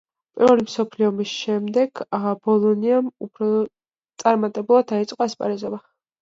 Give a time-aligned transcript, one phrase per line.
[0.37, 2.01] პირველი მსოფლიო ომის შემდეგ,
[2.47, 3.51] „ბოლონიამ“ უფრო
[4.25, 5.83] წარმატებულად დაიწყო ასპარეზობა.